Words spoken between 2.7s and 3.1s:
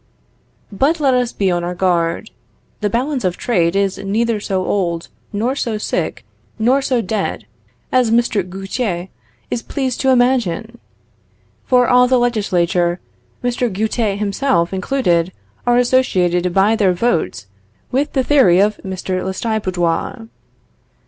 The